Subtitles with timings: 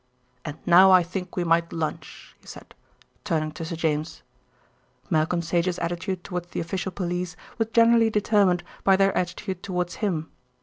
[0.43, 2.73] And now I think we might lunch," he said,
[3.23, 4.23] turning to Sir James.
[5.11, 10.31] Malcolm Sage's attitude towards the official police was generally determined by their attitude towards him.